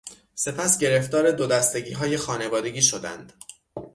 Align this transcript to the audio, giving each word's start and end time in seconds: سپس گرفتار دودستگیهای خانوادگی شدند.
سپس 0.35 0.77
گرفتار 0.79 1.31
دودستگیهای 1.31 2.17
خانوادگی 2.17 2.81
شدند. 2.81 3.33